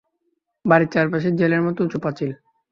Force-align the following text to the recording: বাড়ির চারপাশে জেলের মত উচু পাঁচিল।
বাড়ির 0.65 0.89
চারপাশে 0.93 1.29
জেলের 1.39 1.61
মত 1.65 1.77
উচু 1.81 1.97
পাঁচিল। 2.03 2.31